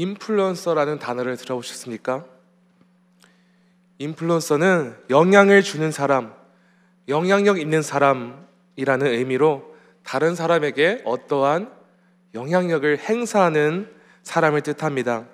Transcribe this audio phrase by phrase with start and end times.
[0.00, 2.24] 인플루언서라는 단어를 들어보셨습니까?
[3.98, 6.32] 인플루언서는 영향을 주는 사람,
[7.08, 11.70] 영향력 있는 사람이라는 의미로 다른 사람에게 어떠한
[12.32, 13.90] 영향력을 행사하는
[14.22, 15.26] 사람을 뜻합니다.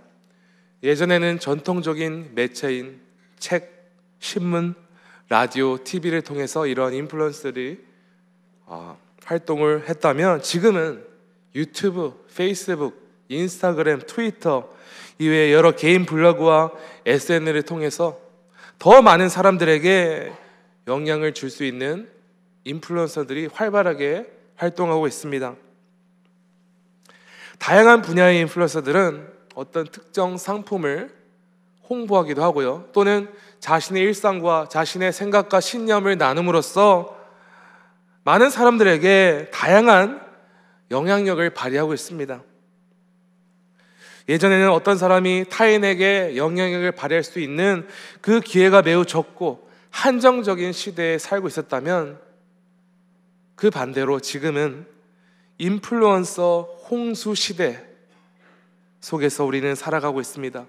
[0.83, 3.01] 예전에는 전통적인 매체인
[3.39, 4.75] 책, 신문,
[5.29, 7.85] 라디오, TV를 통해서 이런 인플루언서들이
[8.65, 11.05] 어, 활동을 했다면 지금은
[11.55, 14.69] 유튜브, 페이스북, 인스타그램, 트위터
[15.19, 16.73] 이외에 여러 개인 블로그와
[17.07, 18.19] SNS를 통해서
[18.79, 20.33] 더 많은 사람들에게
[20.87, 22.09] 영향을 줄 수 있는
[22.65, 24.27] 인플루언서들이 활발하게
[24.57, 25.55] 활동하고 있습니다.
[27.59, 31.15] 다양한 분야의 인플루언서들은 어떤 특정 상품을
[31.89, 32.89] 홍보하기도 하고요.
[32.93, 33.29] 또는
[33.61, 37.17] 자신의 일상과 자신의 생각과 신념을 나눔으로써
[38.25, 40.21] 많은 사람들에게 다양한
[40.91, 42.43] 영향력을 발휘하고 있습니다.
[44.29, 47.87] 예전에는 어떤 사람이 타인에게 영향력을 발휘할 수 있는
[48.21, 52.19] 그 기회가 매우 적고 한정적인 시대에 살고 있었다면
[53.55, 54.87] 그 반대로 지금은
[55.59, 57.83] 인플루언서 홍수 시대
[59.01, 60.67] 속에서 우리는 살아가고 있습니다.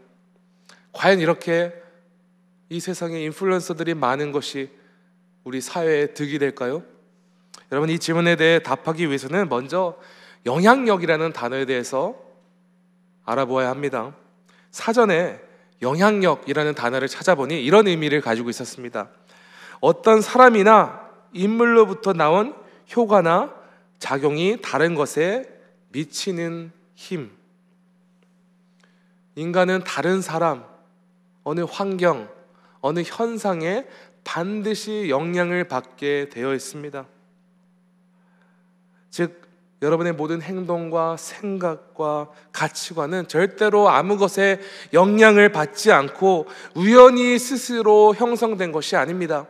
[0.93, 1.73] 과연 이렇게
[2.69, 4.69] 이 세상에 인플루언서들이 많은 것이
[5.43, 6.83] 우리 사회에 득이 될까요?
[7.71, 9.97] 여러분 이 질문에 대해 답하기 위해서는 먼저
[10.45, 12.26] 영향력이라는 단어에 대해서
[13.27, 14.15] 알아보아야 합니다.
[14.71, 15.39] 사전에
[15.81, 19.09] 영향력이라는 단어를 찾아보니 이런 의미를 가지고 있었습니다.
[19.79, 22.55] 어떤 사람이나 인물로부터 나온
[22.95, 23.53] 효과나
[23.99, 25.45] 작용이 다른 것에
[25.89, 27.31] 미치는 힘.
[29.35, 30.65] 인간은 다른 사람,
[31.43, 32.29] 어느 환경,
[32.81, 33.85] 어느 현상에
[34.23, 37.05] 반드시 영향을 받게 되어 있습니다.
[39.09, 39.46] 즉,
[39.81, 44.59] 여러분의 모든 행동과 생각과 가치관은 절대로 아무 것에
[44.93, 49.45] 영향을 받지 않고 우연히 스스로 형성된 것이 아닙니다.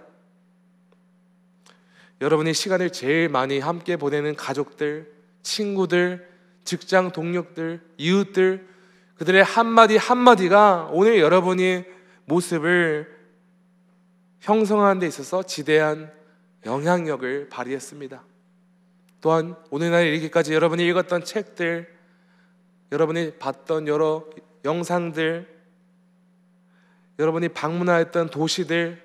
[2.19, 5.11] 여러분이 시간을 제일 많이 함께 보내는 가족들,
[5.43, 6.27] 친구들,
[6.65, 8.67] 직장 동료들, 이웃들,
[9.15, 11.85] 그들의 한마디 한마디가 오늘 여러분이
[12.25, 13.15] 모습을
[14.41, 16.11] 형성하는 데 있어서 지대한
[16.65, 18.23] 영향력을 발휘했습니다.
[19.27, 21.85] 또한 오늘날 이르기까지 여러분이 읽었던 책들,
[22.93, 24.23] 여러분이 봤던 여러
[24.63, 25.45] 영상들,
[27.19, 29.03] 여러분이 방문하였던 도시들,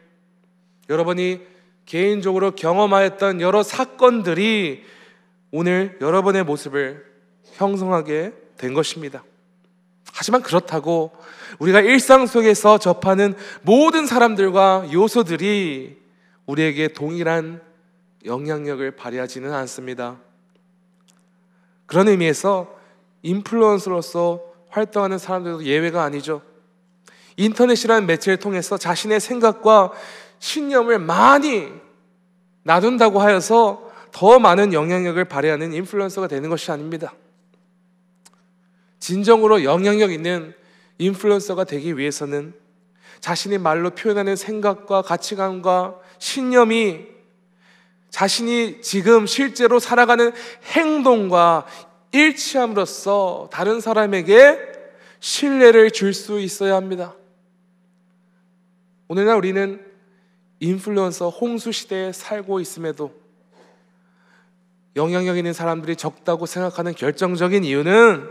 [0.88, 1.40] 여러분이
[1.86, 4.84] 개인적으로 경험하였던 여러 사건들이
[5.50, 7.04] 오늘 여러분의 모습을
[7.54, 9.24] 형성하게 된 것입니다.
[10.12, 11.10] 하지만 그렇다고
[11.58, 16.00] 우리가 일상 속에서 접하는 모든 사람들과 요소들이
[16.46, 17.71] 우리에게 동일한
[18.24, 20.18] 영향력을 발휘하지는 않습니다.
[21.86, 22.74] 그런 의미에서
[23.22, 26.42] 인플루언서로서 활동하는 사람들도 예외가 아니죠.
[27.36, 29.92] 인터넷이라는 매체를 통해서 자신의 생각과
[30.38, 31.72] 신념을 많이
[32.62, 37.14] 나눈다고 하여서 더 많은 영향력을 발휘하는 인플루언서가 되는 것이 아닙니다.
[38.98, 40.54] 진정으로 영향력 있는
[40.98, 42.54] 인플루언서가 되기 위해서는
[43.20, 47.11] 자신의 말로 표현하는 생각과 가치관과 신념이
[48.12, 50.32] 자신이 지금 실제로 살아가는
[50.64, 51.66] 행동과
[52.12, 54.58] 일치함으로써 다른 사람에게
[55.18, 57.14] 신뢰를 줄 수 있어야 합니다.
[59.08, 59.84] 오늘날 우리는
[60.60, 63.14] 인플루언서 홍수 시대에 살고 있음에도
[64.94, 68.28] 영향력 있는 사람들이 적다고 생각하는 결정적인 이유는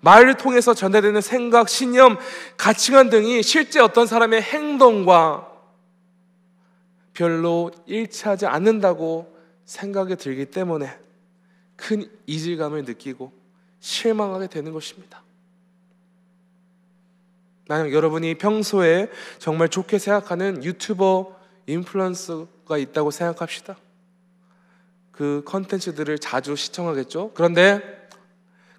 [0.00, 2.18] 말을 통해서 전달되는 생각, 신념,
[2.56, 5.47] 가치관 등이 실제 어떤 사람의 행동과
[7.18, 10.96] 별로 일치하지 않는다고 생각이 들기 때문에
[11.74, 13.32] 큰 이질감을 느끼고
[13.80, 15.24] 실망하게 되는 것입니다.
[17.66, 19.10] 만약 여러분이 평소에
[19.40, 21.36] 정말 좋게 생각하는 유튜버
[21.66, 23.76] 인플루언서가 있다고 생각합시다.
[25.10, 27.32] 그 컨텐츠들을 자주 시청하겠죠.
[27.34, 27.82] 그런데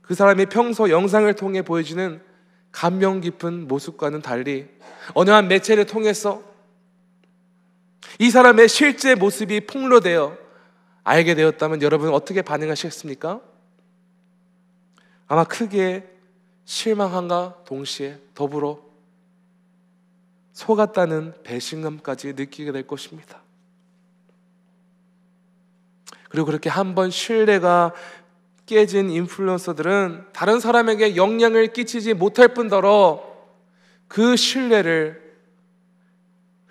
[0.01, 2.21] 그 사람이 평소 영상을 통해 보여주는
[2.71, 4.69] 감명 깊은 모습과는 달리
[5.13, 6.48] 어느 한 매체를 통해서
[8.19, 10.37] 이 사람의 실제 모습이 폭로되어
[11.03, 13.41] 알게 되었다면 여러분 어떻게 반응하시겠습니까?
[15.27, 16.07] 아마 크게
[16.65, 18.79] 실망함과 동시에 더불어
[20.53, 23.41] 속았다는 배신감까지 느끼게 될 것입니다.
[26.29, 27.93] 그리고 그렇게 한번 신뢰가
[28.65, 33.23] 깨진 인플루언서들은 다른 사람에게 영향을 끼치지 못할 뿐더러
[34.07, 35.28] 그 신뢰를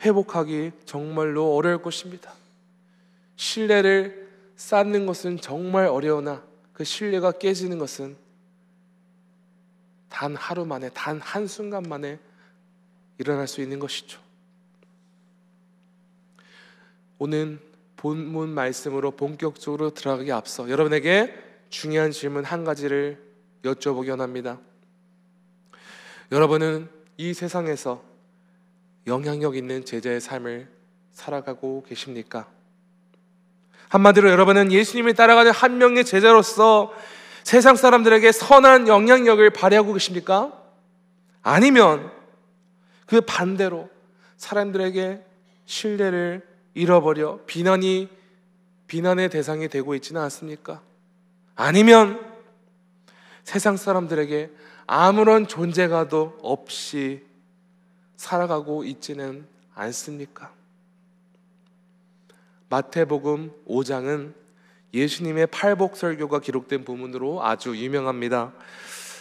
[0.00, 2.32] 회복하기 정말로 어려울 것입니다.
[3.36, 6.42] 신뢰를 쌓는 것은 정말 어려우나
[6.72, 8.16] 그 신뢰가 깨지는 것은
[10.08, 12.18] 단 하루 만에, 단 한순간 만에
[13.18, 14.20] 일어날 수 있는 것이죠.
[17.18, 17.60] 오늘
[17.96, 21.34] 본문 말씀으로 본격적으로 들어가기 앞서 여러분에게
[21.68, 23.20] 중요한 질문 한 가지를
[23.64, 24.58] 여쭤보기 원합니다.
[26.30, 28.07] 여러분은 이 세상에서
[29.08, 30.68] 영향력 있는 제자의 삶을
[31.12, 32.46] 살아가고 계십니까?
[33.88, 36.92] 한마디로 여러분은 예수님을 따라가는 한 명의 제자로서
[37.42, 40.52] 세상 사람들에게 선한 영향력을 발휘하고 계십니까?
[41.42, 42.12] 아니면
[43.06, 43.88] 그 반대로
[44.36, 45.24] 사람들에게
[45.64, 48.08] 신뢰를 잃어버려 비난이
[48.86, 50.82] 비난의 대상이 되고 있지는 않습니까?
[51.56, 52.20] 아니면
[53.44, 54.50] 세상 사람들에게
[54.86, 57.27] 아무런 존재가도 없이
[58.18, 60.52] 살아가고 있지는 않습니까?
[62.68, 64.34] 마태복음 5장은
[64.92, 68.52] 예수님의 팔복 설교가 기록된 부분으로 아주 유명합니다.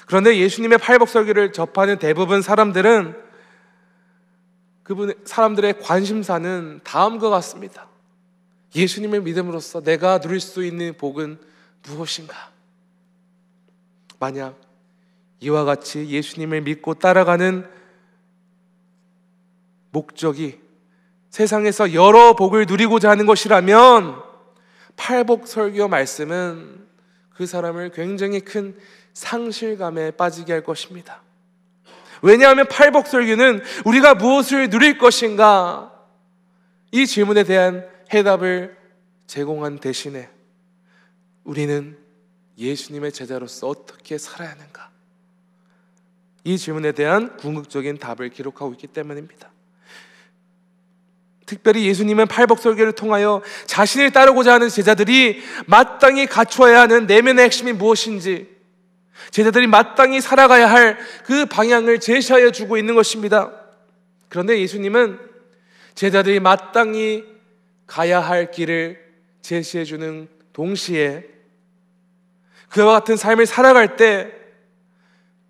[0.08, 3.16] 그런데 예수님의 팔복 설교를 접하는 대부분 사람들은
[4.84, 7.88] 그분 사람들의 관심사는 다음과 같습니다.
[8.76, 11.40] 예수님을 믿음으로써 내가 누릴 수 있는 복은
[11.84, 12.52] 무엇인가?
[14.20, 14.60] 만약
[15.40, 17.77] 이와 같이 예수님을 믿고 따라가는
[19.92, 20.60] 목적이
[21.30, 24.22] 세상에서 여러 복을 누리고자 하는 것이라면
[24.96, 26.88] 팔복 설교 말씀은
[27.30, 28.78] 그 사람을 굉장히 큰
[29.14, 31.22] 상실감에 빠지게 할 것입니다.
[32.22, 35.94] 왜냐하면 팔복 설교는 우리가 무엇을 누릴 것인가
[36.92, 38.76] 이 질문에 대한 해답을
[39.28, 40.30] 제공한 대신에
[41.44, 41.98] 우리는
[42.58, 44.90] 예수님의 제자로서 어떻게 살아야 하는가?
[46.44, 49.52] 이 질문에 대한 궁극적인 답을 기록하고 있기 때문입니다.
[51.48, 58.56] 특별히 예수님은 팔복설교를 통하여 자신을 따르고자 하는 제자들이 마땅히 갖추어야 하는 내면의 핵심이 무엇인지
[59.32, 63.52] 제자들이 마땅히 살아가야 할 그 방향을 제시하여 주고 있는 것입니다.
[64.30, 65.20] 그런데 예수님은
[65.96, 67.26] 제자들이 마땅히
[67.86, 69.02] 가야 할 길을
[69.42, 71.26] 제시해 주는 동시에
[72.70, 74.32] 그와 같은 삶을 살아갈 때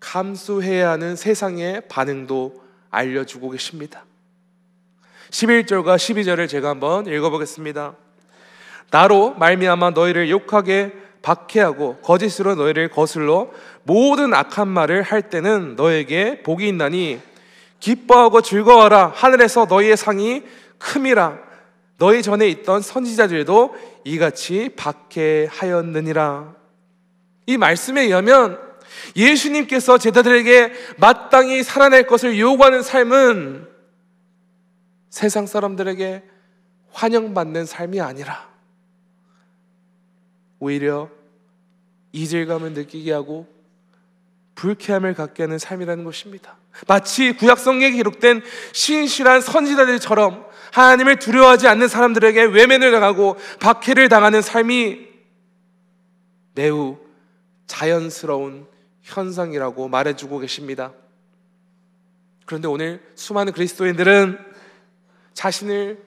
[0.00, 4.04] 감수해야 하는 세상의 반응도 알려주고 계십니다.
[5.30, 7.94] 11절과 12절을 제가 한번 읽어보겠습니다.
[8.90, 10.92] 나로 말미암아 너희를 욕하게
[11.22, 13.50] 박해하고 거짓으로 너희를 거슬러
[13.82, 17.20] 모든 악한 말을 할 때는 너에게 복이 있나니
[17.80, 19.12] 기뻐하고 즐거워라.
[19.14, 20.42] 하늘에서 너희의 상이
[20.78, 21.38] 큼이라.
[21.98, 23.74] 너희 전에 있던 선지자들도
[24.04, 26.54] 이같이 박해하였느니라.
[27.46, 28.58] 이 말씀에 의하면
[29.16, 33.67] 예수님께서 제자들에게 마땅히 살아낼 것을 요구하는 삶은
[35.10, 36.22] 세상 사람들에게
[36.92, 38.48] 환영받는 삶이 아니라
[40.58, 41.08] 오히려
[42.12, 43.46] 이질감을 느끼게 하고
[44.54, 46.56] 불쾌함을 갖게 하는 삶이라는 것입니다.
[46.86, 55.06] 마치 구약 성경에 기록된 신실한 선지자들처럼 하나님을 두려워하지 않는 사람들에게 외면을 당하고 박해를 당하는 삶이
[56.54, 56.98] 매우
[57.66, 58.66] 자연스러운
[59.02, 60.92] 현상이라고 말해주고 계십니다.
[62.44, 64.38] 그런데 오늘 수많은 그리스도인들은
[65.38, 66.02] 자신을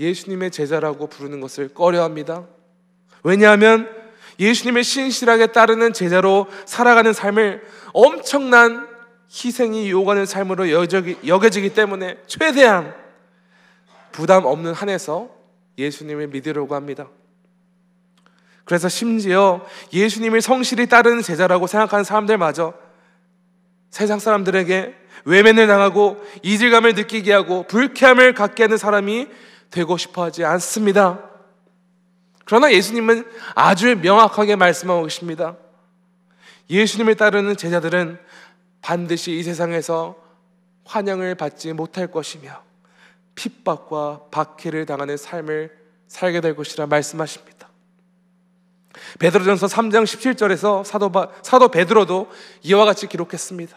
[0.00, 2.48] 예수님의 제자라고 부르는 것을 꺼려합니다.
[3.22, 3.88] 왜냐하면
[4.40, 8.88] 예수님의 신실하게 따르는 제자로 살아가는 삶을 엄청난
[9.30, 12.92] 희생이 요구하는 삶으로 여겨지기 때문에 최대한
[14.10, 15.30] 부담 없는 한에서
[15.78, 17.06] 예수님을 믿으려고 합니다.
[18.64, 22.74] 그래서 심지어 예수님을 성실히 따르는 제자라고 생각하는 사람들마저
[23.90, 29.28] 세상 사람들에게 외면을 당하고 이질감을 느끼게 하고 불쾌함을 갖게 하는 사람이
[29.70, 31.20] 되고 싶어 하지 않습니다.
[32.44, 33.24] 그러나 예수님은
[33.54, 35.56] 아주 명확하게 말씀하고 계십니다.
[36.68, 38.18] 예수님을 따르는 제자들은
[38.80, 40.16] 반드시 이 세상에서
[40.84, 42.62] 환영을 받지 못할 것이며
[43.34, 45.70] 핍박과 박해를 당하는 삶을
[46.08, 47.68] 살게 될 것이라 말씀하십니다.
[49.18, 51.10] 베드로전서 3장 17절에서 사도,
[51.42, 52.30] 사도 베드로도
[52.62, 53.76] 이와 같이 기록했습니다.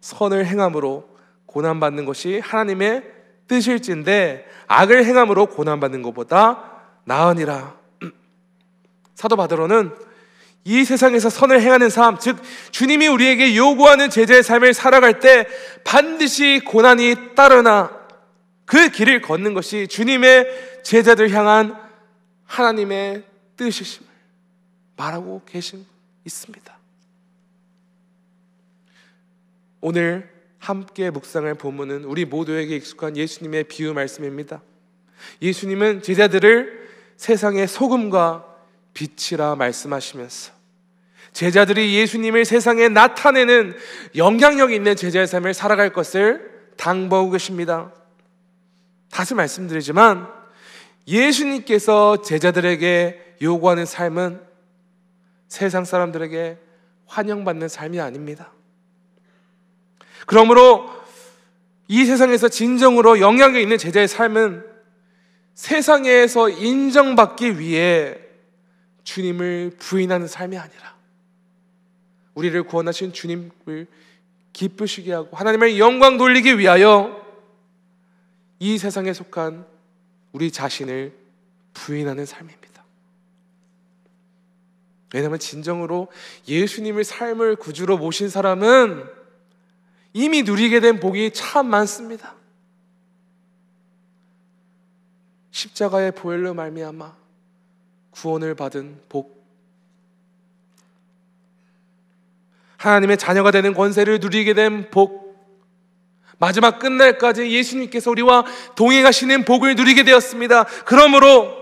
[0.00, 1.08] 선을 행함으로
[1.46, 3.02] 고난받는 것이 하나님의
[3.48, 7.74] 뜻일진데 악을 행함으로 고난받는 것보다 나으니라.
[9.14, 9.92] 사도 바드로는
[10.64, 12.36] 이 세상에서 선을 행하는 삶, 즉
[12.70, 15.46] 주님이 우리에게 요구하는 제자의 삶을 살아갈 때
[15.82, 17.98] 반드시 고난이 따르나
[18.66, 21.74] 그 길을 걷는 것이 주님의 제자들 향한
[22.44, 23.24] 하나님의
[23.56, 24.08] 뜻이심을
[24.96, 25.86] 말하고 계신
[26.26, 26.77] 있습니다.
[29.80, 34.62] 오늘 함께 묵상할 본문은 우리 모두에게 익숙한 예수님의 비유 말씀입니다.
[35.40, 38.44] 예수님은 제자들을 세상의 소금과
[38.94, 40.52] 빛이라 말씀하시면서
[41.32, 43.76] 제자들이 예수님을 세상에 나타내는
[44.16, 47.92] 영향력 있는 제자의 삶을 살아갈 것을 당부하고 계십니다.
[49.10, 50.28] 다시 말씀드리지만
[51.06, 54.40] 예수님께서 제자들에게 요구하는 삶은
[55.48, 56.58] 세상 사람들에게
[57.06, 58.52] 환영받는 삶이 아닙니다.
[60.26, 60.90] 그러므로
[61.88, 64.64] 이 세상에서 진정으로 영향력 있는 제자의 삶은
[65.54, 68.18] 세상에서 인정받기 위해
[69.04, 70.96] 주님을 부인하는 삶이 아니라
[72.34, 73.86] 우리를 구원하신 주님을
[74.52, 77.26] 기쁘시게 하고 하나님의 영광 돌리기 위하여
[78.58, 79.66] 이 세상에 속한
[80.32, 81.12] 우리 자신을
[81.72, 82.84] 부인하는 삶입니다.
[85.14, 86.08] 왜냐하면 진정으로
[86.46, 89.17] 예수님을 삶을 구주로 모신 사람은
[90.12, 92.34] 이미 누리게 된 복이 참 많습니다.
[95.50, 97.16] 십자가의 보혈로 말미암아
[98.10, 99.44] 구원을 받은 복,
[102.78, 105.28] 하나님의 자녀가 되는 권세를 누리게 된 복,
[106.38, 108.44] 마지막 끝날까지 예수님께서 우리와
[108.76, 110.64] 동행하시는 복을 누리게 되었습니다.
[110.84, 111.58] 그러므로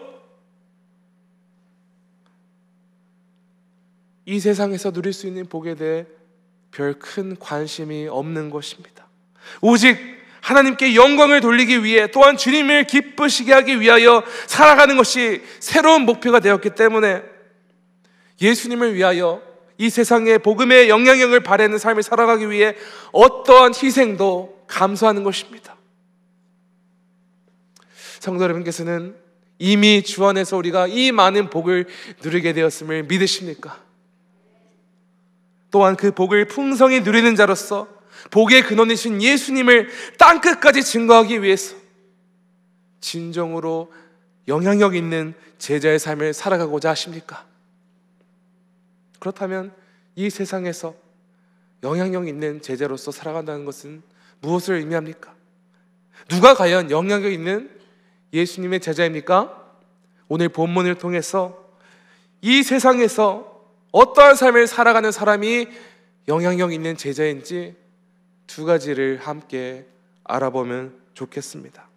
[4.26, 6.06] 이 세상에서 누릴 수 있는 복에 대해
[6.76, 9.06] 별 큰 관심이 없는 것입니다.
[9.62, 9.96] 오직
[10.42, 17.22] 하나님께 영광을 돌리기 위해 또한 주님을 기쁘시게 하기 위하여 살아가는 것이 새로운 목표가 되었기 때문에
[18.42, 19.40] 예수님을 위하여
[19.78, 22.76] 이 세상에 복음의 영향력을 바라는 삶을 살아가기 위해
[23.12, 25.76] 어떠한 희생도 감수하는 것입니다.
[28.20, 29.16] 성도 여러분께서는
[29.58, 31.86] 이미 주 안에서 우리가 이 많은 복을
[32.22, 33.85] 누리게 되었음을 믿으십니까?
[35.76, 37.86] 또한 그 복을 풍성히 누리는 자로서
[38.30, 41.76] 복의 근원이신 예수님을 땅 끝까지 증거하기 위해서
[43.00, 43.92] 진정으로
[44.48, 47.44] 영향력 있는 제자의 삶을 살아가고자 하십니까?
[49.18, 49.70] 그렇다면
[50.14, 50.94] 이 세상에서
[51.82, 54.02] 영향력 있는 제자로서 살아간다는 것은
[54.40, 55.34] 무엇을 의미합니까?
[56.28, 57.68] 누가 과연 영향력 있는
[58.32, 59.62] 예수님의 제자입니까?
[60.28, 61.70] 오늘 본문을 통해서
[62.40, 63.55] 이 세상에서
[63.96, 65.68] 어떠한 삶을 살아가는 사람이
[66.28, 67.74] 영향력 있는 제자인지
[68.46, 69.86] 두 가지를 함께
[70.22, 71.88] 알아보면 좋겠습니다.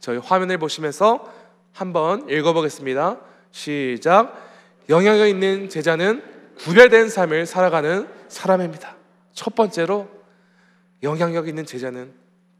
[0.00, 1.32] 저희 화면을 보시면서
[1.72, 3.18] 한번 읽어보겠습니다.
[3.52, 4.36] 시작.
[4.90, 6.22] 영향력 있는 제자는
[6.58, 8.96] 구별된 삶을 살아가는 사람입니다.
[9.32, 10.10] 첫 번째로
[11.02, 12.12] 영향력 있는 제자는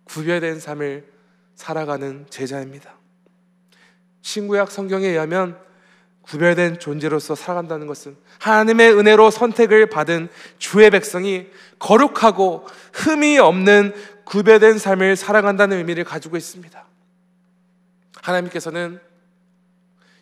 [0.05, 1.05] 구별된 삶을
[1.55, 2.95] 살아가는 제자입니다.
[4.23, 5.67] 신구약 성경에 의하면
[6.27, 10.29] 구별된 존재로서 살아간다는 것은 하나님의 은혜로 선택을 받은
[10.59, 11.47] 주의 백성이
[11.79, 16.85] 거룩하고 흠이 없는 구별된 삶을 살아간다는 의미를 가지고 있습니다.
[18.23, 19.01] 하나님께서는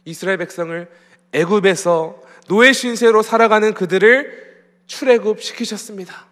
[0.05, 0.89] 이스라엘 백성을
[1.33, 4.45] 애굽에서 노예 신세로 살아가는 그들을
[4.87, 6.27] 출애굽 시키셨습니다.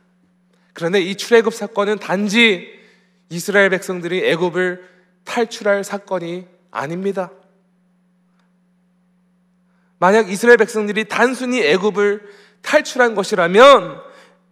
[0.75, 2.79] 그런데 이 출애굽 사건은 단지
[3.31, 4.87] 이스라엘 백성들이 애굽을
[5.25, 7.31] 탈출할 사건이 아닙니다.
[10.03, 12.29] 만약 이스라엘 백성들이 단순히 애굽을
[12.61, 14.01] 탈출한 것이라면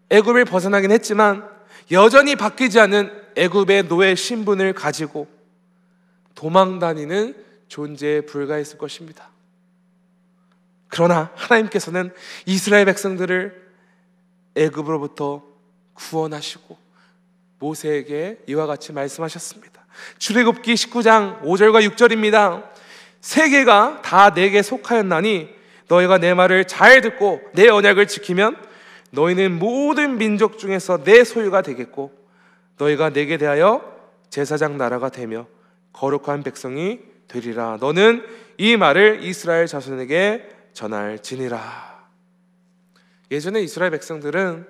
[0.09, 1.45] 애굽을 벗어나긴 했지만
[1.91, 5.27] 여전히 바뀌지 않은 애굽의 노예 신분을 가지고
[6.37, 7.35] 도망 다니는
[7.67, 9.29] 존재에 불과했을 것입니다.
[10.87, 12.15] 그러나 하나님께서는
[12.47, 13.73] 이스라엘 백성들을
[14.55, 15.43] 애굽으로부터
[15.95, 16.79] 구원하시고
[17.59, 19.85] 모세에게 이와 같이 말씀하셨습니다.
[20.19, 22.71] 출애굽기 19장 5절과 6절입니다.
[23.21, 25.49] 세계가 다 내게 속하였나니
[25.89, 28.57] 너희가 내 말을 잘 듣고 내 언약을 지키면
[29.11, 32.13] 너희는 모든 민족 중에서 내 소유가 되겠고
[32.79, 33.83] 너희가 내게 대하여
[34.31, 35.47] 제사장 나라가 되며
[35.93, 37.79] 거룩한 백성이 되리라.
[37.81, 38.25] 너는
[38.57, 41.91] 이 말을 이스라엘 자손에게 전할지니라.
[43.31, 44.67] 예전에 이스라엘 백성들은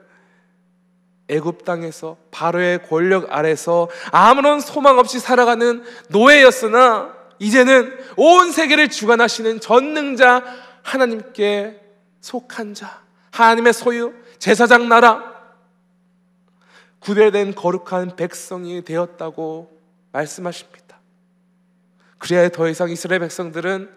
[1.28, 10.44] 애굽 땅에서 바로의 권력 아래서 아무런 소망 없이 살아가는 노예였으나 이제는 온 세계를 주관하시는 전능자
[10.82, 11.80] 하나님께
[12.20, 15.40] 속한 자, 하나님의 소유, 제사장 나라,
[17.00, 19.80] 구별된 거룩한 백성이 되었다고
[20.12, 20.98] 말씀하십니다.
[22.18, 23.90] 그래야 더 이상 이스라엘 백성들은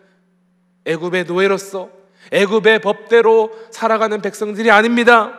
[0.85, 1.89] 애굽의 노예로서
[2.31, 5.37] 애굽의 법대로 살아가는 백성들이 아닙니다.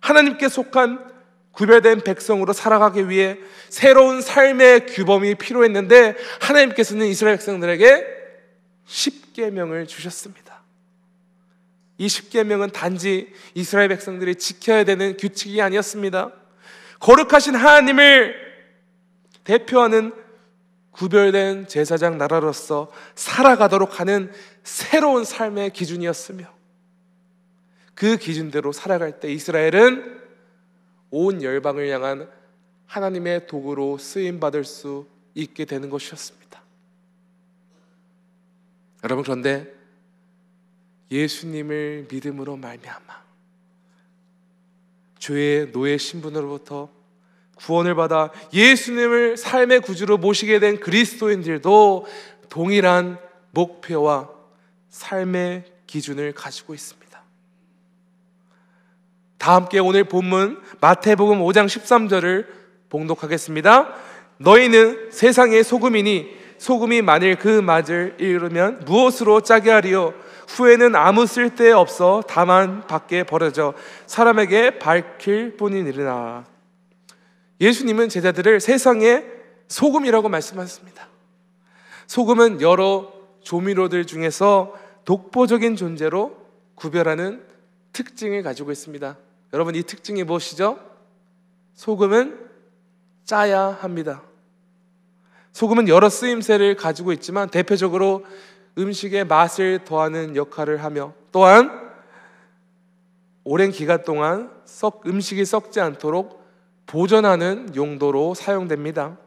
[0.00, 1.11] 하나님께 속한
[1.52, 8.06] 구별된 백성으로 살아가기 위해 새로운 삶의 규범이 필요했는데 하나님께서는 이스라엘 백성들에게
[8.86, 10.62] 십계명을 주셨습니다.
[11.98, 16.32] 이 십계명은 단지 이스라엘 백성들이 지켜야 되는 규칙이 아니었습니다.
[17.00, 18.34] 거룩하신 하나님을
[19.44, 20.12] 대표하는
[20.92, 24.32] 구별된 제사장 나라로서 살아가도록 하는
[24.62, 26.46] 새로운 삶의 기준이었으며
[27.94, 30.21] 그 기준대로 살아갈 때 이스라엘은
[31.12, 32.28] 온 열방을 향한
[32.86, 36.60] 하나님의 도구로 쓰임 받을 수 있게 되는 것이었습니다.
[39.04, 39.72] 여러분 그런데
[41.10, 43.22] 예수님을 믿음으로 말미암아
[45.18, 46.90] 죄의 노예 신분으로부터
[47.56, 52.06] 구원을 받아 예수님을 삶의 구주로 모시게 된 그리스도인들도
[52.48, 53.18] 동일한
[53.50, 54.30] 목표와
[54.88, 57.01] 삶의 기준을 가지고 있습니다.
[59.42, 62.46] 다 함께 오늘 본문 마태복음 5장 13절을
[62.90, 63.92] 봉독하겠습니다.
[64.36, 70.14] 너희는 세상의 소금이니 소금이 만일 그 맛을 잃으면 무엇으로 짜게 하리요?
[70.46, 73.74] 후에는 아무 쓸데 없어 다만 밖에 버려져
[74.06, 76.44] 사람에게 밝힐 뿐이니라.
[77.60, 79.26] 예수님은 제자들을 세상의
[79.66, 81.08] 소금이라고 말씀하셨습니다.
[82.06, 84.72] 소금은 여러 조미료들 중에서
[85.04, 86.36] 독보적인 존재로
[86.76, 87.42] 구별하는
[87.92, 89.16] 특징을 가지고 있습니다.
[89.52, 90.78] 여러분 이 특징이 무엇이죠?
[91.74, 92.48] 소금은
[93.24, 94.22] 짜야 합니다.
[95.52, 98.24] 소금은 여러 쓰임새를 가지고 있지만 대표적으로
[98.78, 101.92] 음식의 맛을 더하는 역할을 하며 또한
[103.44, 106.42] 오랜 기간 동안 썩 음식이 썩지 않도록
[106.86, 109.18] 보존하는 용도로 사용됩니다.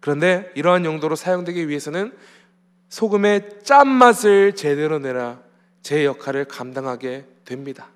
[0.00, 2.16] 그런데 이러한 용도로 사용되기 위해서는
[2.88, 5.40] 소금의 짠맛을 제대로 내라
[5.82, 7.88] 제 역할을 감당하게 됩니다.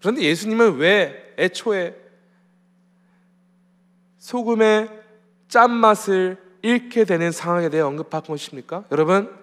[0.00, 1.96] 그런데 예수님은 왜 애초에
[4.18, 4.90] 소금의
[5.48, 8.84] 짠맛을 잃게 되는 상황에 대해 언급한 것입니까?
[8.90, 9.34] 여러분,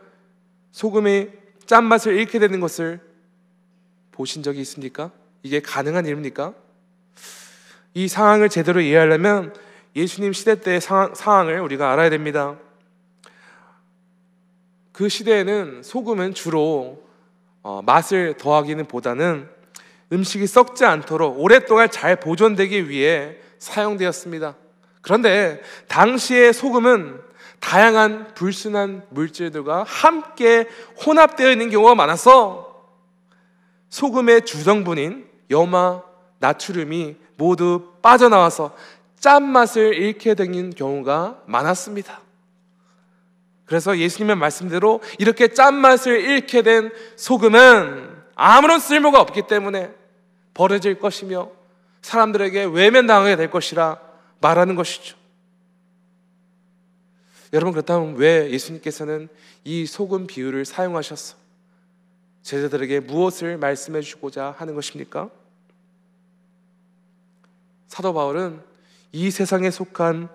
[0.71, 1.29] 소금이
[1.65, 2.99] 짠맛을 잃게 되는 것을
[4.11, 5.11] 보신 적이 있습니까?
[5.43, 6.53] 이게 가능한 일입니까?
[7.93, 9.53] 이 상황을 제대로 이해하려면
[9.95, 12.57] 예수님 시대 때의 상황, 을 우리가 알아야 됩니다.
[14.91, 17.03] 그 시대에는 소금은 주로
[17.63, 19.49] 어, 맛을 더하기는 보다는
[20.11, 24.55] 음식이 썩지 않도록 오랫동안 잘 보존되기 위해 사용되었습니다.
[25.01, 27.21] 그런데 당시의 소금은
[27.59, 30.67] 다양한 불순한 물질들과 함께
[31.05, 32.85] 혼합되어 있는 경우가 많아서
[33.89, 36.03] 소금의 주성분인 염화,
[36.39, 38.75] 나트륨이 모두 빠져나와서
[39.19, 42.21] 짠맛을 잃게 되는 경우가 많았습니다.
[43.65, 49.93] 그래서 예수님의 말씀대로 이렇게 짠맛을 잃게 된 소금은 아무런 쓸모가 없기 때문에
[50.53, 51.49] 버려질 것이며
[52.01, 53.99] 사람들에게 외면당하게 될 것이라
[54.41, 55.17] 말하는 것이죠.
[57.53, 59.29] 여러분 그렇다면 왜 예수님께서는
[59.63, 61.37] 이 소금 비유를 사용하셨어?
[62.43, 65.29] 제자들에게 무엇을 말씀해 주고자 하는 것입니까?
[67.87, 68.61] 사도 바울은
[69.11, 70.29] 이 세상에 속한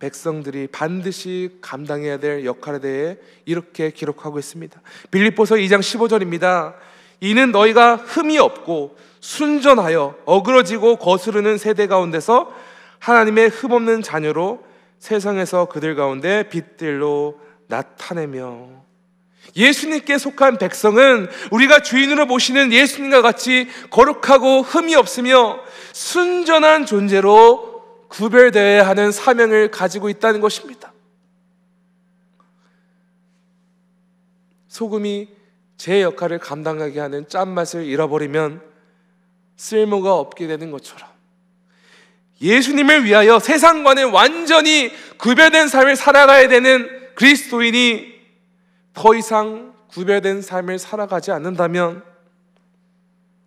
[0.00, 4.80] 백성들이 반드시 감당해야 될 역할에 대해 이렇게 기록하고 있습니다.
[5.10, 6.74] 빌립보서 2장 15절입니다.
[7.20, 12.52] 이는 너희가 흠이 없고 순전하여 어그러지고 거스르는 세대 가운데서
[12.98, 14.64] 하나님의 흠 없는 자녀로
[14.98, 18.68] 세상에서 그들 가운데 빛들로 나타내며
[19.56, 25.60] 예수님께 속한 백성은 우리가 주인으로 모시는 예수님과 같이 거룩하고 흠이 없으며
[25.92, 27.69] 순전한 존재로
[28.10, 30.92] 구별되어야 하는 사명을 가지고 있다는 것입니다.
[34.68, 35.28] 소금이
[35.76, 38.62] 제 역할을 감당하게 하는 짠맛을 잃어버리면
[39.56, 41.08] 쓸모가 없게 되는 것처럼
[42.40, 48.20] 예수님을 위하여 세상과는 완전히 구별된 삶을 살아가야 되는 그리스도인이
[48.94, 52.02] 더 이상 구별된 삶을 살아가지 않는다면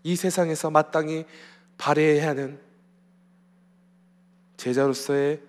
[0.04, 1.26] 이 세상에서 마땅히
[1.78, 2.63] 발휘해야 하는
[4.64, 5.42] 제자로서의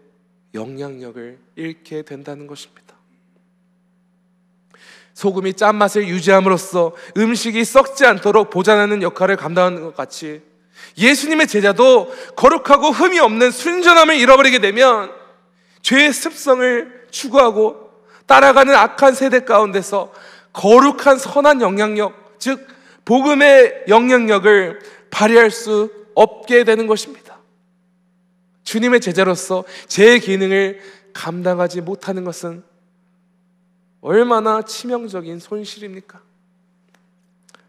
[0.54, 2.96] 영향력을 잃게 된다는 것입니다.
[5.14, 10.42] 소금이 짠맛을 유지함으로써 음식이 썩지 않도록 보존하는 역할을 감당하는 것 같이
[10.98, 15.12] 예수님의 제자도 거룩하고 흠이 없는 순전함을 잃어버리게 되면
[15.82, 17.90] 죄의 습성을 추구하고
[18.26, 20.12] 따라가는 악한 세대 가운데서
[20.52, 22.66] 거룩한 선한 영향력, 즉
[23.04, 27.23] 복음의 영향력을 발휘할 수 없게 되는 것입니다.
[28.64, 30.80] 주님의 제자로서 제 기능을
[31.12, 32.64] 감당하지 못하는 것은
[34.00, 36.20] 얼마나 치명적인 손실입니까?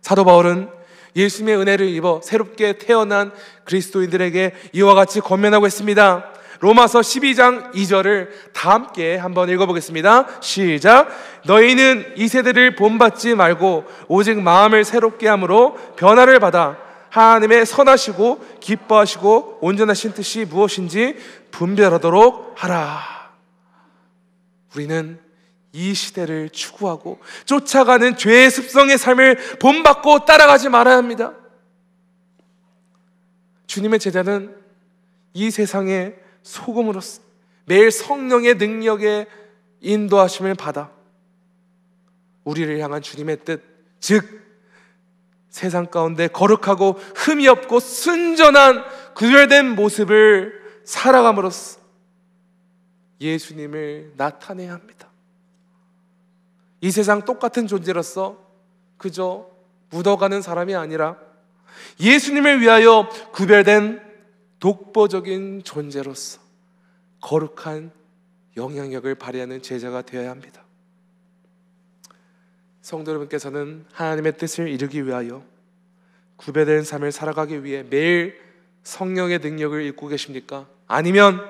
[0.01, 0.69] 사도 바울은
[1.15, 3.31] 예수님의 은혜를 입어 새롭게 태어난
[3.63, 6.33] 그리스도인들에게 이와 같이 권면하고 있습니다.
[6.59, 10.41] 로마서 12장 2절을 다 함께 한번 읽어보겠습니다.
[10.41, 11.09] 시작.
[11.45, 16.77] 너희는 이 세대를 본받지 말고 오직 마음을 새롭게 함으로 변화를 받아
[17.15, 21.15] 하나님의 선하시고 기뻐하시고 온전하신 뜻이 무엇인지
[21.51, 23.31] 분별하도록 하라.
[24.75, 25.17] 우리는
[25.71, 31.33] 이 시대를 추구하고 쫓아가는 죄의 습성의 삶을 본받고 따라가지 말아야 합니다.
[33.67, 34.53] 주님의 제자는
[35.33, 37.21] 이 세상의 소금으로서
[37.63, 39.27] 매일 성령의 능력에
[39.79, 40.91] 인도하심을 받아
[42.43, 43.63] 우리를 향한 주님의 뜻,
[44.01, 44.44] 즉
[45.55, 51.79] 세상 가운데 거룩하고 흠이 없고 순전한 구별된 모습을 살아감으로써
[53.21, 55.07] 예수님을 나타내야 합니다.
[56.81, 58.37] 이 세상 똑같은 존재로서
[58.97, 59.49] 그저
[59.91, 61.15] 묻어가는 사람이 아니라
[62.01, 64.01] 예수님을 위하여 구별된
[64.59, 66.41] 독보적인 존재로서
[67.21, 67.91] 거룩한
[68.57, 70.64] 영향력을 발휘하는 제자가 되어야 합니다.
[72.85, 75.43] 성도 여러분께서는 하나님의 뜻을 이루기 위하여
[76.35, 78.39] 구별된 삶을 살아가기 위해 매일
[78.83, 80.67] 성령의 능력을 잊고 계십니까?
[80.85, 81.41] 아니면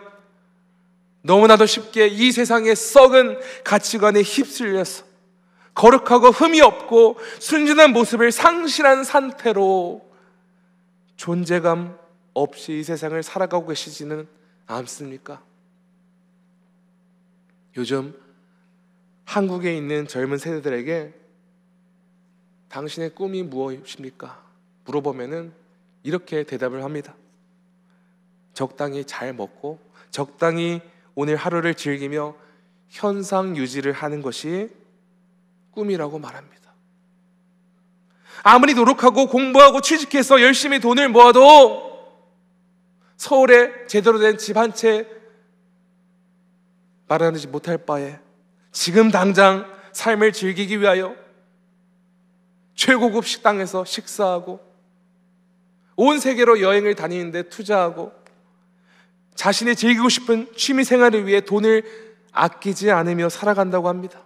[1.23, 5.03] 너무나도 쉽게 이 세상의 썩은 가치관에 휩쓸려서
[5.73, 10.09] 거룩하고 흠이 없고 순진한 모습을 상실한 상태로
[11.17, 11.99] 존재감
[12.33, 14.25] 없이 이 세상을 살아가고 계시지는
[14.67, 15.43] 않습니까?
[17.75, 18.17] 요즘
[19.25, 21.24] 한국에 있는 젊은 세대들에게
[22.69, 24.43] 당신의 꿈이 무엇입니까?
[24.85, 25.53] 물어보면은
[26.03, 27.15] 이렇게 대답을 합니다.
[28.53, 29.79] 적당히 잘 먹고
[30.11, 30.81] 적당히
[31.15, 32.35] 오늘 하루를 즐기며
[32.89, 34.69] 현상 유지를 하는 것이
[35.71, 36.55] 꿈이라고 말합니다.
[38.43, 41.95] 아무리 노력하고 공부하고 취직해서 열심히 돈을 모아도
[43.17, 45.07] 서울에 제대로 된 집 한 채
[47.07, 48.19] 마련하지 못할 바에
[48.71, 51.15] 지금 당장 삶을 즐기기 위하여
[52.75, 54.59] 최고급 식당에서 식사하고
[55.95, 58.11] 온 세계로 여행을 다니는데 투자하고
[59.33, 61.83] 자신이 즐기고 싶은 취미 생활을 위해 돈을
[62.31, 64.21] 아끼지 않으며 살아간다고 합니다.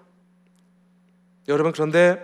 [1.48, 2.20] 여러분 그런데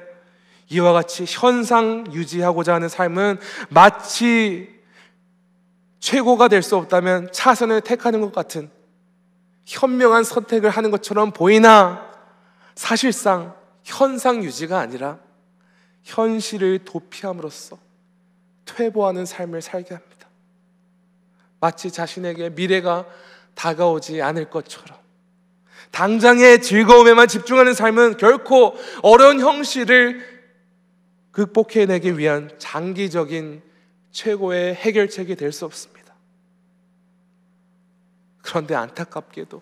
[0.69, 4.75] 이와 같이 현상 유지하고자 하는 삶은 마치
[5.99, 8.69] 최고가 될 수 없다면 차선을 택하는 것 같은
[9.65, 12.11] 현명한 선택을 하는 것처럼 보이나
[12.75, 15.19] 사실상 현상 유지가 아니라
[16.05, 17.77] 현실을 도피함으로써
[18.65, 20.29] 퇴보하는 삶을 살게 합니다.
[21.59, 23.05] 마치 자신에게 미래가
[23.55, 24.97] 다가오지 않을 것처럼
[25.91, 30.35] 당장의 즐거움에만 집중하는 삶은 결코 어려운 형실을
[31.31, 33.61] 극복해내기 위한 장기적인
[34.11, 36.13] 최고의 해결책이 될 수 없습니다.
[38.41, 39.61] 그런데 안타깝게도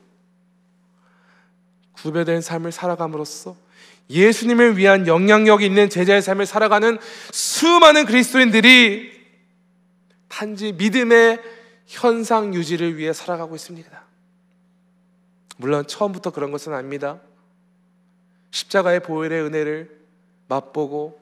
[1.93, 3.62] 구별된 삶을 살아감으로써
[4.09, 6.97] 예수님을 위한 영향력이 있는 제자의 삶을 살아가는
[7.31, 9.11] 수많은 그리스도인들이
[10.27, 11.41] 단지 믿음의
[11.87, 14.03] 현상 유지를 위해 살아가고 있습니다.
[15.57, 17.19] 물론 처음부터 그런 것은 아닙니다.
[18.51, 19.99] 십자가의 보혈의 은혜를
[20.47, 21.19] 맛보고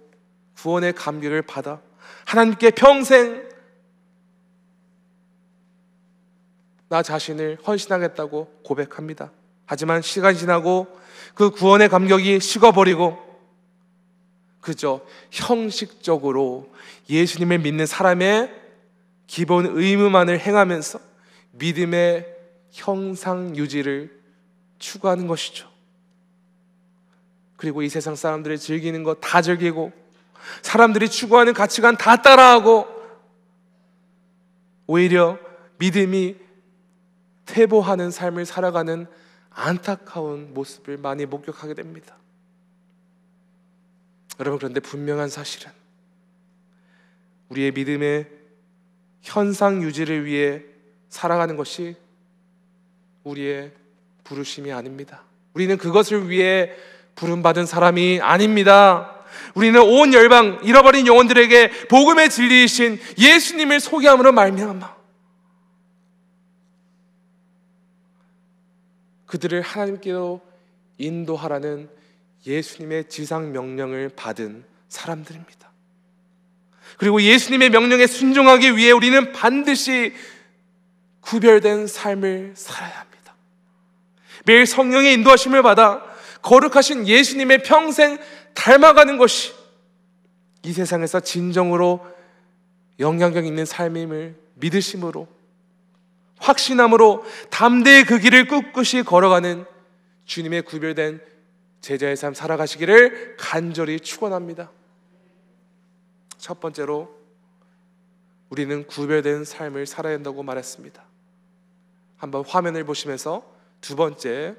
[0.56, 1.82] 구원의 감격을 받아
[2.26, 3.50] 하나님께 평생
[6.90, 9.32] 나 자신을 헌신하겠다고 고백합니다.
[9.72, 10.86] 하지만 시간이 지나고
[11.34, 13.18] 그 구원의 감격이 식어버리고
[14.60, 15.00] 그저
[15.32, 16.70] 형식적으로
[17.10, 18.54] 예수님을 믿는 사람의
[19.28, 21.00] 기본 의무만을 행하면서
[21.52, 22.28] 믿음의
[22.72, 24.12] 형상 유지를
[24.78, 25.70] 추구하는 것이죠.
[27.56, 29.94] 그리고 이 세상 사람들이 즐기는 것 다 즐기고
[30.64, 32.88] 사람들이 추구하는 가치관 다 따라하고
[34.86, 35.40] 오히려
[35.78, 36.36] 믿음이
[37.46, 39.08] 퇴보하는 삶을 살아가는
[39.54, 42.16] 안타까운 모습을 많이 목격하게 됩니다.
[44.40, 45.72] 여러분 그런데 분명한 사실은
[47.50, 48.28] 우리의 믿음의
[49.22, 50.64] 현상 유지를 위해
[51.10, 51.96] 살아가는 것이
[53.24, 53.72] 우리의
[54.24, 55.24] 부르심이 아닙니다.
[55.54, 56.72] 우리는 그것을 위해
[57.16, 59.18] 부름받은 사람이 아닙니다.
[59.54, 65.01] 우리는 온 열방 잃어버린 영혼들에게 복음의 진리이신 예수님을 소개함으로 말미암아
[69.32, 70.42] 그들을 하나님께로
[70.98, 71.90] 인도하라는
[72.46, 75.72] 예수님의 지상 명령을 받은 사람들입니다.
[76.98, 80.14] 그리고 예수님의 명령에 순종하기 위해 우리는 반드시
[81.22, 83.34] 구별된 삶을 살아야 합니다.
[84.46, 86.04] 매일 성령의 인도하심을 받아
[86.42, 88.20] 거룩하신 예수님의 평생
[88.54, 89.54] 닮아가는 것이
[90.64, 92.06] 이 세상에서 진정으로
[93.00, 95.28] 영향력 있는 삶임을 믿으심으로
[96.42, 99.66] 확신함으로 담대히 그 길을 꿋꿋이 걸어가는
[100.26, 101.22] 주님의 구별된
[101.82, 104.72] 제자의 삶 살아가시기를 간절히 축원합니다.
[106.38, 107.16] 첫 번째로
[108.50, 111.02] 우리는 구별된 삶을 살아야 한다고 말했습니다.
[112.18, 113.44] 한번 화면을 보시면서
[113.80, 114.56] 두 번째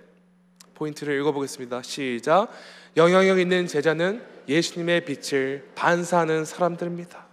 [0.74, 1.82] 포인트를 읽어보겠습니다.
[1.82, 2.48] 시작.
[2.96, 7.26] 영향력 있는 제자는 예수님의 빛을 반사하는 사람들입니다.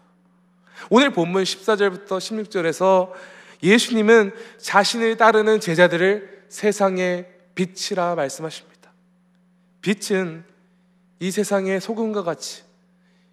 [0.90, 3.12] 오늘 본문 14절부터 16절에서
[3.62, 8.92] 예수님은 자신을 따르는 제자들을 세상의 빛이라 말씀하십니다.
[9.82, 10.44] 빛은
[11.20, 12.64] 이 세상의 소금과 같이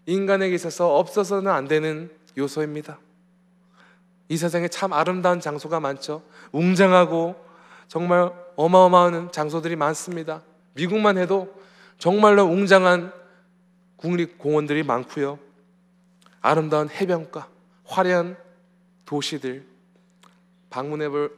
[0.07, 2.99] 인간에게 있어서 없어서는 안 되는 요소입니다.
[4.29, 6.23] 이 세상에 참 아름다운 장소가 많죠.
[6.53, 7.37] 웅장하고
[7.89, 10.43] 정말 어마어마한 장소들이 많습니다.
[10.75, 11.55] 미국만 해도
[11.99, 13.13] 정말로 웅장한
[13.97, 15.39] 국립공원들이 많고요.
[16.41, 17.49] 아름다운 해변가,
[17.85, 18.37] 화려한
[19.05, 19.76] 도시들
[20.77, 21.35] 방문해 볼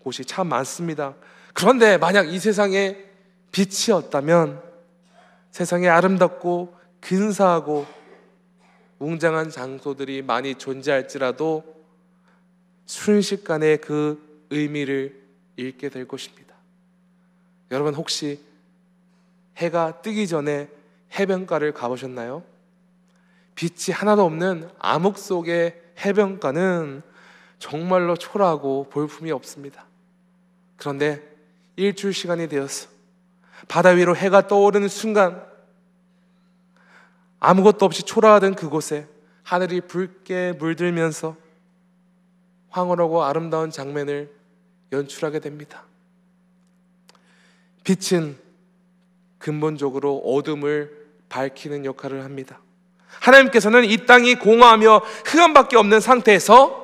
[0.00, 1.14] 곳이 참 많습니다.
[1.54, 2.98] 그런데 만약 이 세상에
[3.52, 4.60] 빛이 없다면
[5.52, 7.86] 세상에 아름답고 근사하고
[8.98, 11.62] 웅장한 장소들이 많이 존재할지라도
[12.86, 15.22] 순식간에 그 의미를
[15.54, 16.56] 잃게 될 것입니다.
[17.70, 18.40] 여러분 혹시
[19.56, 20.68] 해가 뜨기 전에
[21.16, 22.42] 해변가를 가보셨나요?
[23.54, 27.02] 빛이 하나도 없는 암흑 속의 해변가는
[27.60, 29.84] 정말로 초라하고 볼품이 없습니다.
[30.76, 31.22] 그런데
[31.76, 32.88] 일주일 시간이 되었어.
[33.68, 35.44] 바다 위로 해가 떠오르는 순간
[37.38, 39.06] 아무것도 없이 초라하던 그곳에
[39.44, 41.36] 하늘이 붉게 물들면서
[42.70, 44.32] 황홀하고 아름다운 장면을
[44.90, 45.84] 연출하게 됩니다.
[47.84, 48.38] 빛은
[49.38, 52.60] 근본적으로 어둠을 밝히는 역할을 합니다.
[53.20, 56.79] 하나님께서는 이 땅이 공허하며 흑암밖에 없는 상태에서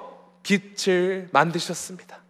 [0.47, 2.21] 빛을 만드셨습니다.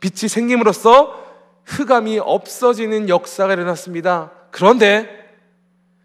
[0.00, 1.24] 빛이 생김으로써
[1.66, 4.32] 흑암이 없어지는 역사가 일어났습니다.
[4.50, 5.28] 그런데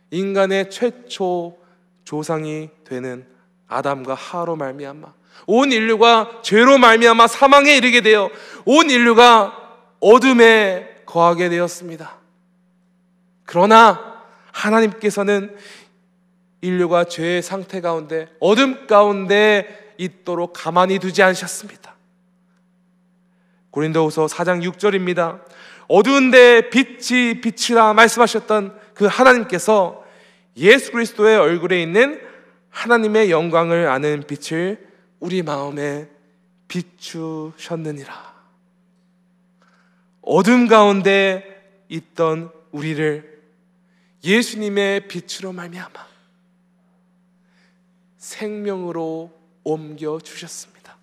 [0.10, 1.58] 인간의 최초
[2.04, 3.26] 조상이 되는
[3.68, 5.14] 아담과 하로 말미암아
[5.48, 8.30] 온 인류가 죄로 말미암아 사망에 이르게 되어
[8.66, 9.58] 온 인류가
[10.02, 12.18] 어둠에 거하게 되었습니다.
[13.46, 15.56] 그러나 하나님께서는
[16.60, 21.96] 인류가 죄의 상태 가운데 어둠 가운데 있도록 가만히 두지 않으셨습니다.
[23.70, 25.42] 고린도후서 4장 6절입니다.
[25.88, 30.04] 어두운 데 빛이 빛이라 말씀하셨던 그 하나님께서
[30.58, 32.20] 예수 그리스도의 얼굴에 있는
[32.70, 34.88] 하나님의 영광을 아는 빛을
[35.20, 36.10] 우리 마음에
[36.68, 38.32] 비추셨느니라.
[40.22, 43.42] 어둠 가운데 있던 우리를
[44.24, 46.12] 예수님의 빛으로 말미암아
[48.18, 50.98] 생명으로 옮겨 주셨습니다.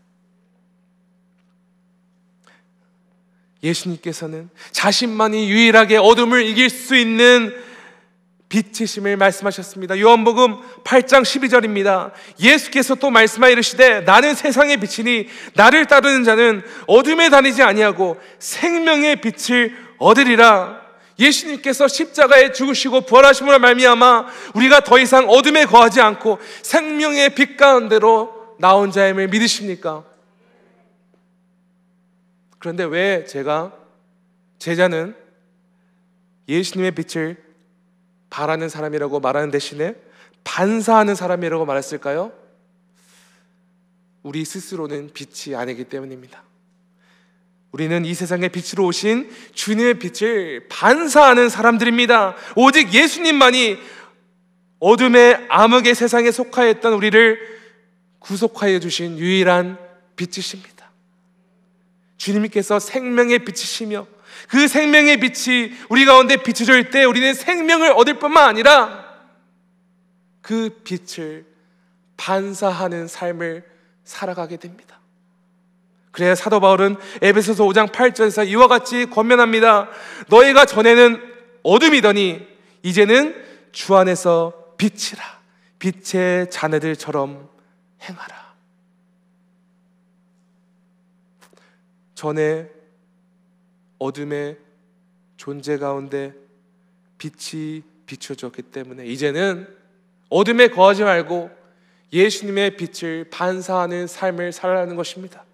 [3.62, 7.54] 예수님께서는 자신만이 유일하게 어둠을 이길 수 있는
[8.48, 9.98] 빛이심을 말씀하셨습니다.
[9.98, 12.12] 요한복음 8장 12절입니다.
[12.40, 19.76] 예수께서 또 말씀하여 이르시되 나는 세상의 빛이니 나를 따르는 자는 어둠에 다니지 아니하고 생명의 빛을
[19.98, 20.80] 얻으리라.
[21.18, 28.90] 예수님께서 십자가에 죽으시고 부활하심으로 말미암아 우리가 더 이상 어둠에 거하지 않고 생명의 빛 가운데로 나온
[28.90, 30.04] 자임을 믿으십니까?
[32.58, 33.72] 그런데 왜 제가
[34.58, 35.16] 제자는
[36.48, 37.36] 예수님의 빛을
[38.30, 39.94] 바라는 사람이라고 말하는 대신에
[40.44, 42.32] 반사하는 사람이라고 말했을까요?
[44.22, 46.42] 우리 스스로는 빛이 아니기 때문입니다.
[47.70, 52.34] 우리는 이 세상에 빛으로 오신 주님의 빛을 반사하는 사람들입니다.
[52.56, 53.78] 오직 예수님만이
[54.80, 57.57] 어둠의 암흑의 세상에 속하였던 우리를
[58.28, 59.78] 구속하여 주신 유일한
[60.14, 60.90] 빛이십니다.
[62.18, 64.06] 주님께서 생명의 빛이시며
[64.50, 69.06] 그 생명의 빛이 우리 가운데 비춰질 때 우리는 생명을 얻을 뿐만 아니라
[70.42, 71.46] 그 빛을
[72.18, 73.64] 반사하는 삶을
[74.04, 75.00] 살아가게 됩니다.
[76.10, 79.88] 그래야 사도 바울은 에베소서 5장 8절에서 이와 같이 권면합니다.
[80.28, 81.22] 너희가 전에는
[81.62, 82.46] 어둠이더니
[82.82, 85.38] 이제는 주 안에서 빛이라.
[85.78, 87.57] 빛의 자네들처럼
[88.02, 88.54] 행하라.
[92.14, 92.68] 전에
[93.98, 94.58] 어둠의
[95.36, 96.34] 존재 가운데
[97.18, 99.68] 빛이 비춰졌기 때문에 이제는
[100.28, 101.50] 어둠에 거하지 말고
[102.12, 105.44] 예수님의 빛을 반사하는 삶을 살아가는 것입니다.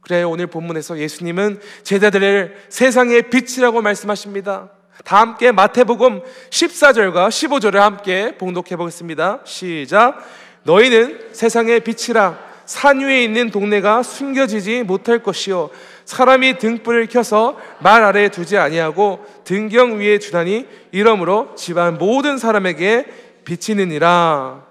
[0.00, 4.70] 그래 오늘 본문에서 예수님은 제자들을 세상의 빛이라고 말씀하십니다.
[5.04, 9.40] 다 함께 마태복음 14절과 15절을 함께 봉독해 보겠습니다.
[9.44, 10.18] 시작.
[10.64, 15.70] 너희는 세상의 빛이라 산 위에 있는 동네가 숨겨지지 못할 것이요
[16.04, 23.06] 사람이 등불을 켜서 말 아래에 두지 아니하고 등경 위에 두다니 이러므로 집안 모든 사람에게
[23.44, 24.66] 비치느니라.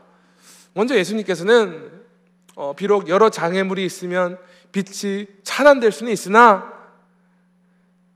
[0.74, 1.92] 먼저 예수님께서는
[2.56, 4.38] 어, 비록 여러 장애물이 있으면
[4.72, 6.72] 빛이 차단될 수는 있으나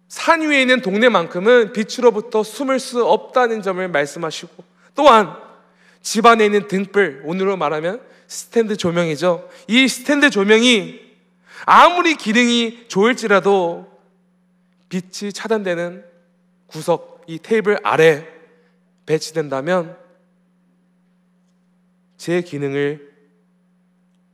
[0.07, 5.44] 산 위에 있는 동네만큼은 빛으로부터 숨을 수 없다는 점을 말씀하시고 또한
[6.05, 9.49] 집안에 있는 등불, 오늘로 말하면 스탠드 조명이죠.
[9.67, 11.01] 이 스탠드 조명이
[11.65, 13.91] 아무리 기능이 좋을지라도
[14.87, 16.05] 빛이 차단되는
[16.67, 18.27] 구석, 이 테이블 아래
[19.07, 19.97] 배치된다면
[22.17, 23.11] 제 기능을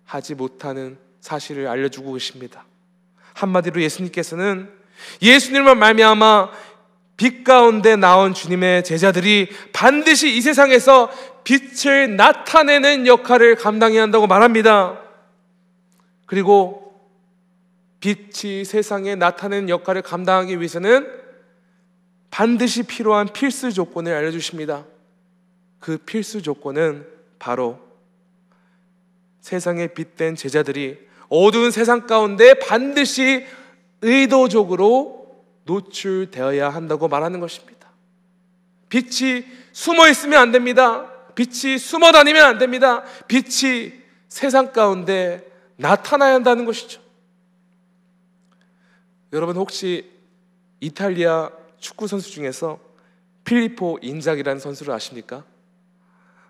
[0.04, 2.66] 하지 못하는 사실을 알려주고 계십니다.
[3.34, 4.70] 한마디로 예수님께서는
[5.22, 6.52] 예수님을 말미암아
[7.22, 11.12] 빛 가운데 나온 주님의 제자들이 반드시 이 세상에서
[11.44, 15.00] 빛을 나타내는 역할을 감당해야 한다고 말합니다.
[16.26, 16.82] 그리고
[18.00, 21.08] 빛이 세상에 나타내는 역할을 감당하기 위해서는
[22.32, 24.86] 반드시 필요한 필수 조건을 알려주십니다.
[25.80, 27.06] 그 필수 조건은
[27.38, 27.80] 바로
[29.42, 31.00] 세상에 빛된 제자들이
[31.30, 33.46] 어두운 세상 가운데 반드시
[34.02, 37.90] 의도적으로 노출되어야 한다고 말하는 것입니다.
[38.90, 41.11] 빛이 숨어 있으면 안 됩니다.
[41.36, 43.04] 빛이 숨어 다니면 안 됩니다.
[43.28, 43.94] 빛이
[44.28, 47.02] 세상 가운데 나타나야 한다는 것이죠.
[49.34, 50.12] 여러분 혹시
[50.80, 52.80] 이탈리아 축구 선수 중에서
[53.44, 55.44] 필리포 인작이라는 선수를 아십니까?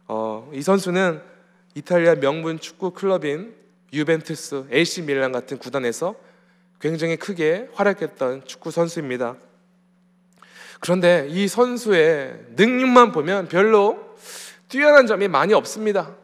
[0.07, 1.21] 어, 이 선수는
[1.75, 3.55] 이탈리아 명문 축구 클럽인
[3.93, 6.15] 유벤투스, AC 밀란 같은 구단에서
[6.79, 9.35] 굉장히 크게 활약했던 축구 선수입니다.
[10.79, 14.10] 그런데 이 선수의 능력만 보면 별로
[14.71, 16.15] 뛰어난 점이 많이 없습니다.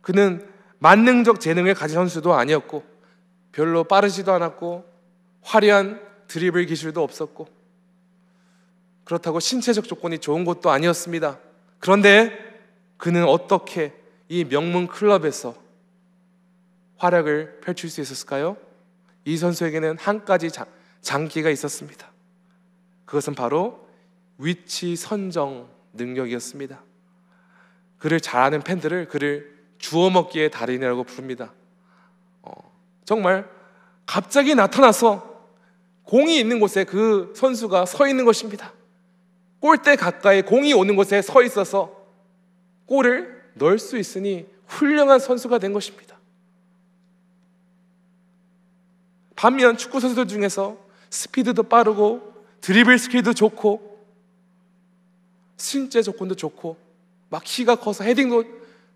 [0.00, 2.82] 그는 만능적 재능을 가진 선수도 아니었고
[3.52, 4.90] 별로 빠르지도 않았고
[5.42, 7.48] 화려한 드리블 기술도 없었고
[9.04, 11.38] 그렇다고 신체적 조건이 좋은 것도 아니었습니다.
[11.80, 12.32] 그런데
[12.96, 13.92] 그는 어떻게
[14.30, 15.54] 이 명문 클럽에서
[16.96, 18.56] 활약을 펼칠 수 있었을까요?
[19.26, 20.64] 이 선수에게는 한 가지 장,
[21.02, 22.10] 장기가 있었습니다.
[23.04, 23.86] 그것은 바로
[24.38, 26.89] 위치 선정 능력이었습니다.
[28.00, 31.52] 그를 잘 아는 팬들을 그를 주워 먹기의 달인이라고 부릅니다.
[32.42, 32.50] 어,
[33.04, 33.48] 정말
[34.06, 35.30] 갑자기 나타나서
[36.04, 38.72] 공이 있는 곳에 그 선수가 서 있는 것입니다.
[39.60, 41.94] 골대 가까이 공이 오는 곳에 서 있어서
[42.86, 46.18] 골을 넣을 수 있으니 훌륭한 선수가 된 것입니다.
[49.36, 50.78] 반면 축구 선수들 중에서
[51.10, 53.90] 스피드도 빠르고 드리블 스킬도 좋고
[55.58, 56.89] 신체 조건도 좋고
[57.30, 58.44] 막 키가 커서 헤딩도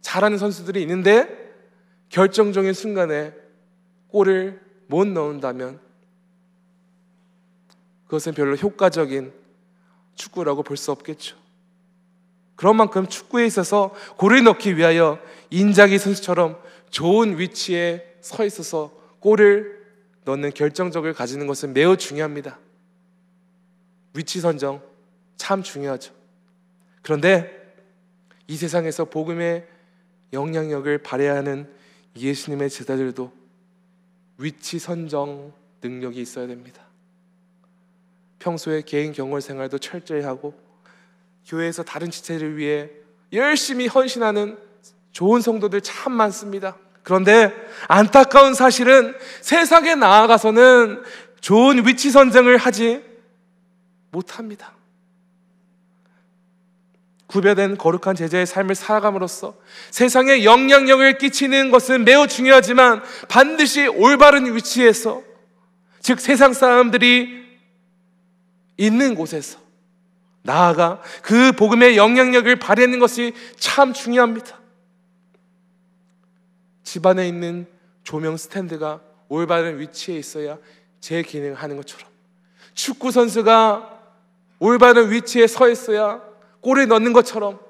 [0.03, 1.55] 잘하는 선수들이 있는데
[2.11, 3.33] 결정적인 순간에
[4.09, 5.81] 골을 못 넣는다면
[8.05, 9.33] 그것은 별로 효과적인
[10.14, 11.37] 축구라고 볼 수 없겠죠.
[12.57, 15.18] 그런 만큼 축구에 있어서 골을 넣기 위하여
[15.51, 19.83] 인자기 선수처럼 좋은 위치에 서 있어서 골을
[20.25, 22.59] 넣는 결정적을 가지는 것은 매우 중요합니다.
[24.14, 24.81] 위치 선정
[25.37, 26.12] 참 중요하죠.
[27.03, 27.63] 그런데
[28.46, 29.66] 이 세상에서 복음의
[30.33, 31.68] 영향력을 발휘해야 하는
[32.16, 33.33] 예수님의 제자들도
[34.38, 35.52] 위치 선정
[35.83, 36.83] 능력이 있어야 됩니다.
[38.38, 40.54] 평소에 개인 경월 생활도 철저히 하고
[41.46, 42.90] 교회에서 다른 지체를 위해
[43.33, 44.59] 열심히 헌신하는
[45.12, 46.76] 좋은 성도들 참 많습니다.
[47.02, 47.52] 그런데
[47.88, 51.02] 안타까운 사실은 세상에 나아가서는
[51.40, 53.04] 좋은 위치 선정을 하지
[54.11, 54.72] 못합니다.
[57.35, 59.57] 구별된 거룩한 제자의 삶을 살아감으로써
[59.90, 65.20] 세상에 영향력을 끼치는 것은 매우 중요하지만 반드시 올바른 위치에서
[66.01, 67.44] 즉 세상 사람들이
[68.77, 69.59] 있는 곳에서
[70.42, 74.61] 나아가 그 복음의 영향력을 발휘하는 것이 참 중요합니다.
[76.85, 77.66] 집안에 있는
[78.05, 80.59] 조명 스탠드가 올바른 위치에 있어야
[81.01, 82.09] 제 기능을 하는 것처럼
[82.75, 83.90] 축구 선수가
[84.61, 86.24] 올바른 위치에 서 있어야
[86.64, 87.60] 골을 넣는 것처럼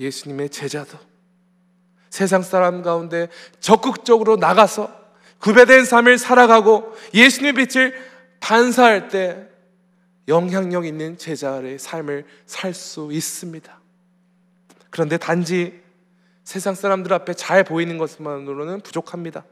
[0.00, 0.98] 예수님의 제자도
[2.10, 3.28] 세상 사람 가운데
[3.60, 4.90] 적극적으로 나가서
[5.38, 7.94] 구별된 삶을 살아가고 예수님의 빛을
[8.40, 9.46] 반사할 때
[10.28, 13.80] 영향력 있는 제자의 삶을 살 수 있습니다.
[14.90, 15.80] 그런데 단지
[16.42, 19.44] 세상 사람들 앞에 잘 보이는 것만으로는 부족합니다.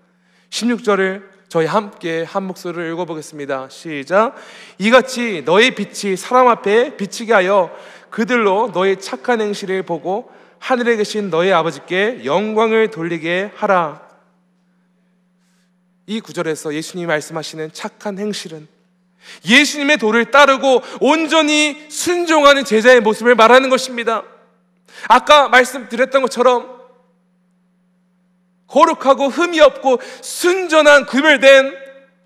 [0.49, 1.23] 16절을
[1.55, 3.69] 저희 함께 한 목소리를 읽어보겠습니다.
[3.69, 4.35] 시작.
[4.79, 7.71] 이같이 너의 빛이 사람 앞에 비치게 하여
[8.11, 14.03] 그들로 너의 착한 행실을 보고 하늘에 계신 너의 아버지께 영광을 돌리게 하라.
[16.09, 18.67] 이 구절에서 예수님이 말씀하시는 착한 행실은
[19.49, 24.25] 예수님의 도를 따르고 온전히 순종하는 제자의 모습을 말하는 것입니다.
[25.07, 26.74] 아까 말씀드렸던 것처럼
[28.75, 31.77] 거룩하고 흠이 없고 순전한 구별된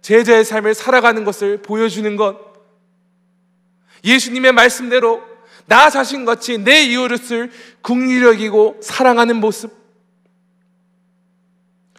[0.01, 2.39] 제자의 삶을 살아가는 것을 보여주는 것.
[4.03, 5.23] 예수님의 말씀대로
[5.67, 7.51] 나 자신같이 내 이웃을
[7.83, 9.77] 국리 여기고 사랑하는 모습.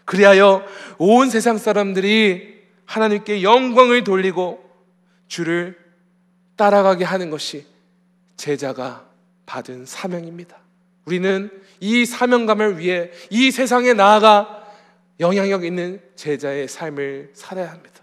[0.06, 0.66] 그리하여
[0.98, 4.68] 온 세상 사람들이 하나님께 영광을 돌리고
[5.28, 5.78] 주를
[6.56, 7.68] 따라가게 하는 것이
[8.36, 9.06] 제자가
[9.46, 10.58] 받은 사명입니다.
[11.06, 14.64] 우리는 이 사명감을 위해 이 세상에 나아가
[15.20, 18.02] 영향력 있는 제자의 삶을 살아야 합니다.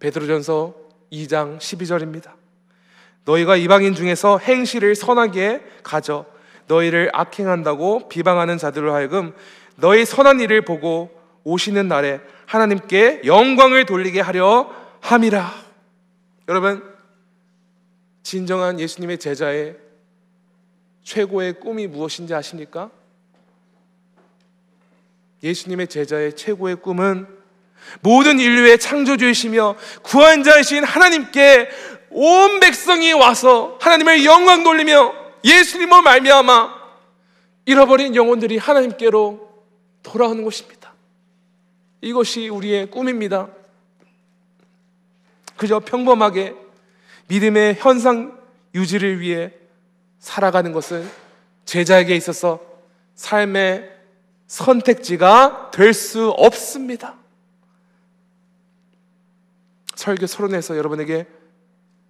[0.00, 0.74] 베드로전서
[1.12, 2.32] 2장 12절입니다.
[3.24, 6.24] 너희가 이방인 중에서 행실을 선하게 가져
[6.66, 9.34] 너희를 악행한다고 비방하는 자들로 하여금
[9.76, 11.10] 너희 선한 일을 보고
[11.44, 15.52] 오시는 날에 하나님께 영광을 돌리게 하려 함이라.
[16.48, 16.82] 여러분,
[18.22, 19.76] 진정한 예수님의 제자의
[21.08, 22.90] 최고의 꿈이 무엇인지 아십니까?
[25.42, 27.26] 예수님의 제자의 최고의 꿈은
[28.02, 31.70] 모든 인류의 창조주이시며 구원자이신 하나님께
[32.10, 36.76] 온 백성이 와서 하나님의 영광 돌리며 예수님을 말미암아
[37.64, 39.48] 잃어버린 영혼들이 하나님께로
[40.02, 40.92] 돌아오는 것입니다.
[42.02, 43.48] 이것이 우리의 꿈입니다.
[45.56, 46.54] 그저 평범하게
[47.28, 48.38] 믿음의 현상
[48.74, 49.57] 유지를 위해
[50.18, 51.08] 살아가는 것은
[51.64, 52.60] 제자에게 있어서
[53.14, 53.96] 삶의
[54.46, 57.16] 선택지가 될 수 없습니다.
[59.94, 61.26] 설교 서론에서 여러분에게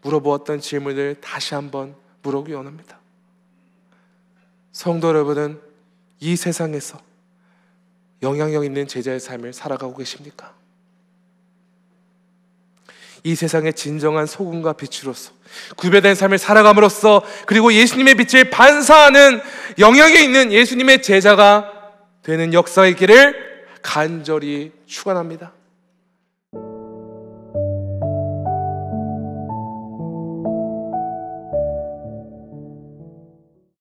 [0.03, 2.99] 물어보았던 질문을 다시 한번 물어보기 원합니다.
[4.73, 5.61] 성도 여러분은
[6.21, 7.01] 이 세상에서
[8.23, 10.55] 영향력 있는 제자의 삶을 살아가고 계십니까?
[13.25, 15.33] 이 세상의 진정한 소금과 빛으로서
[15.77, 19.41] 구별된 삶을 살아감으로써 그리고 예수님의 빛을 반사하는
[19.79, 21.73] 영향이 있는 예수님의 제자가
[22.23, 23.35] 되는 역사의 길을
[23.83, 25.53] 간절히 축원합니다.